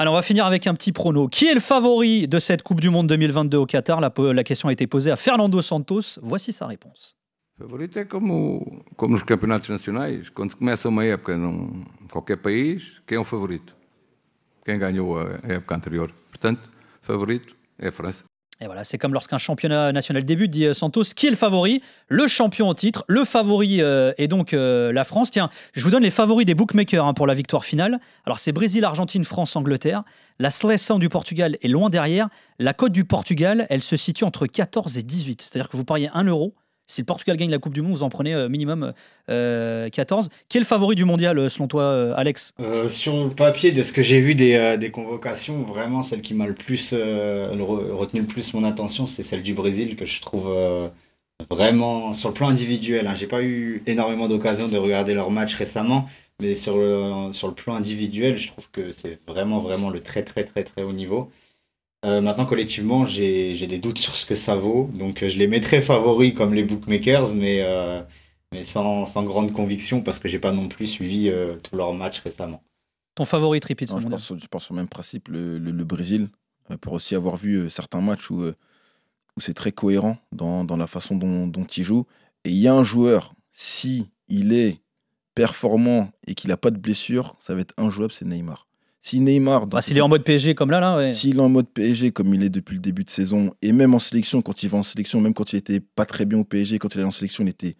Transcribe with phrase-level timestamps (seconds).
[0.00, 1.26] Alors, on va finir avec un petit prono.
[1.26, 4.00] Qui est le favori de cette Coupe du Monde 2022 au Qatar?
[4.00, 6.20] La, question a été posée à Fernando Santos.
[6.22, 7.16] Voici sa réponse.
[7.58, 10.30] Favorito é como, como nos campeonatos nacionais.
[10.30, 13.74] Quando começa uma época num qualquer país, quem é o favorito?
[14.64, 16.12] Quem ganhou a época anterior?
[16.30, 16.70] Portanto,
[17.02, 18.27] favorito é a França.
[18.60, 21.80] Et voilà, c'est comme lorsqu'un championnat national débute, dit euh, Santos, qui est le favori?
[22.08, 23.04] Le champion en titre.
[23.06, 25.30] Le favori euh, est donc euh, la France.
[25.30, 28.00] Tiens, je vous donne les favoris des bookmakers hein, pour la victoire finale.
[28.26, 30.02] Alors, c'est Brésil, Argentine, France, Angleterre.
[30.40, 32.28] La Seleção du Portugal est loin derrière.
[32.58, 35.42] La cote du Portugal, elle se situe entre 14 et 18.
[35.42, 36.54] C'est-à-dire que vous pariez 1 euro
[36.88, 38.92] si le Portugal gagne la Coupe du Monde, vous en prenez euh, minimum
[39.28, 39.30] 14.
[39.30, 39.88] Euh,
[40.48, 42.52] qui est le favori du mondial, euh, selon toi, Alex?
[42.88, 46.54] Sur le papier, de ce que j'ai vu des, convocations, vraiment celle qui m'a le
[46.54, 50.50] plus retenu le plus mon attention, c'est celle du Brésil, que je trouve
[51.50, 53.06] vraiment sur le plan individuel.
[53.06, 53.14] Hein.
[53.14, 56.06] J'ai pas eu énormément d'occasions de regarder leur match récemment,
[56.40, 60.22] mais sur le, sur le plan individuel, je trouve que c'est vraiment, vraiment le très,
[60.22, 61.30] très, très, très haut niveau.
[62.04, 64.90] Euh, maintenant, collectivement, j'ai des doutes sur ce que ça vaut.
[64.94, 68.02] Donc, euh, je les mettrai favoris comme les bookmakers, mais, euh,
[68.52, 71.30] mais sans, sans, grande conviction parce que j'ai pas non plus suivi
[71.62, 72.62] tous leurs matchs récemment.
[73.16, 76.28] Ton favori, Tripit je, pense, je pense au même principe, le, le, Brésil,
[76.80, 81.16] pour aussi avoir vu certains matchs où, où c'est très cohérent dans, dans, la façon
[81.16, 82.06] dont, dont il joue.
[82.44, 84.80] Et il y a un joueur, si il est
[85.34, 88.67] performant et qu'il n'a pas de blessure, ça va être injouable, c'est Neymar.
[89.08, 89.66] Si Neymar.
[89.66, 92.34] Bah, s'il est en mode PSG comme là, là S'il est en mode PSG comme
[92.34, 94.82] il est depuis le début de saison, et même en sélection, quand il va en
[94.82, 97.42] sélection, même quand il était pas très bien au PSG, quand il est en sélection,
[97.42, 97.76] il était,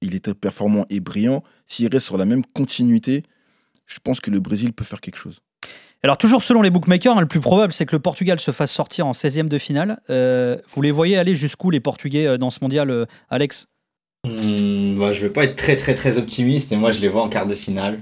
[0.00, 1.44] il était performant et brillant.
[1.68, 3.22] S'il reste sur la même continuité,
[3.86, 5.38] je pense que le Brésil peut faire quelque chose.
[6.02, 8.72] Alors, toujours selon les bookmakers, hein, le plus probable, c'est que le Portugal se fasse
[8.72, 10.00] sortir en 16e de finale.
[10.10, 13.68] Euh, vous les voyez aller jusqu'où, les Portugais, euh, dans ce mondial, euh, Alex?
[14.24, 17.06] Hmm, bah, Je ne vais pas être très, très, très optimiste, et moi, je les
[17.06, 18.00] vois en quart de finale.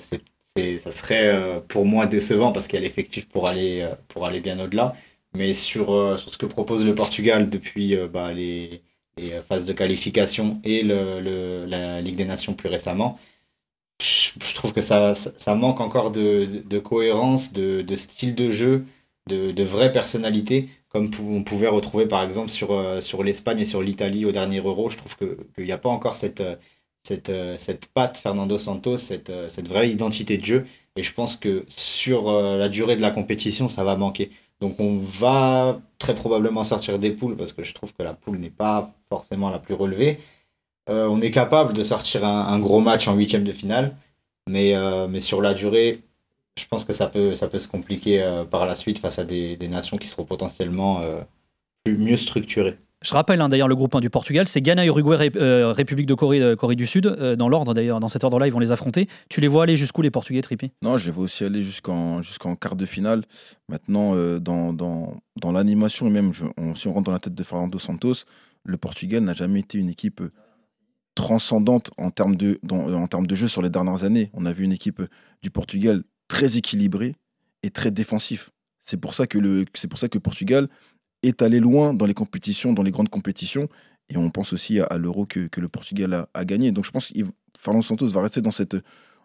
[0.00, 0.22] c'est
[0.56, 3.94] et ça serait euh, pour moi décevant parce qu'il y a l'effectif pour aller, euh,
[4.08, 4.94] pour aller bien au-delà.
[5.34, 8.82] Mais sur, euh, sur ce que propose le Portugal depuis bah, les,
[9.16, 13.18] les, phases de qualification et le, la Ligue des Nations plus récemment,
[14.00, 18.86] je, trouve que ça, ça, manque encore de, de cohérence, de, de, style de jeu,
[19.28, 23.82] de, de vraie personnalité, comme on pouvait retrouver par exemple sur, sur l'Espagne et sur
[23.82, 24.90] l'Italie au dernier Euro.
[24.90, 26.42] Je trouve qu'il n'y a pas encore cette
[27.04, 30.66] cette, euh, cette patte Fernando Santos, cette, euh, cette vraie identité de jeu.
[30.96, 34.30] Et je pense que sur euh, la durée de la compétition, ça va manquer.
[34.60, 38.38] Donc on va très probablement sortir des poules parce que je trouve que la poule
[38.38, 40.20] n'est pas forcément la plus relevée.
[40.88, 43.96] on est capable de sortir un, gros match en huitième de finale,
[44.48, 44.74] mais,
[45.08, 46.02] mais sur la durée,
[46.58, 49.56] je pense que ça peut, ça peut se compliquer par la suite face à des,
[49.56, 51.00] des nations qui seront potentiellement
[51.84, 52.78] plus, mieux structurées.
[53.04, 56.14] Je rappelle hein, d'ailleurs le groupe 1 du Portugal, c'est Ghana, Uruguay, euh, République de
[56.14, 57.04] Corée, euh, du Sud.
[57.04, 59.08] Euh, dans l'ordre d'ailleurs, dans cet ordre-là, ils vont les affronter.
[59.28, 62.22] Tu les vois aller jusqu'où les Portugais, Tripi Non, je les vois aussi aller jusqu'en
[62.58, 63.24] quart de finale.
[63.68, 68.24] Maintenant, dans, l'animation, et même si on rentre dans la tête de Fernando Santos,
[68.64, 70.22] le Portugal n'a jamais été une équipe
[71.14, 72.58] transcendante en termes, de,
[73.34, 74.30] jeu sur les dernières années.
[74.32, 75.02] On a vu une équipe
[75.42, 77.14] du Portugal très équilibrée
[77.62, 78.50] et très défensif.
[78.80, 80.68] C'est pour c'est pour ça que le Portugal
[81.26, 83.68] est allé loin dans les compétitions, dans les grandes compétitions.
[84.08, 86.72] Et on pense aussi à, l'euro que, le Portugal a, gagné.
[86.72, 87.20] Donc je pense que
[87.56, 88.42] Fernando Santos va rester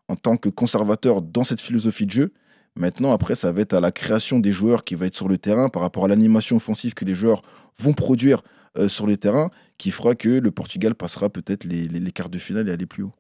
[0.08, 2.34] en tant que conservateur dans cette philosophie de jeu.
[2.76, 5.38] Maintenant, après, ça va être à la création des joueurs qui va être sur le
[5.38, 7.42] terrain par rapport à l'animation offensive que les joueurs
[7.78, 8.42] vont produire
[8.78, 12.38] euh, sur le terrain qui fera que le Portugal passera peut-être les, les quarts de
[12.38, 13.14] finale et aller plus haut.